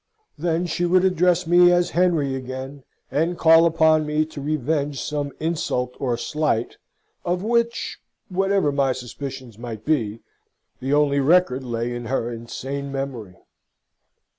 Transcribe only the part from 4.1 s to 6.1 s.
to revenge some insult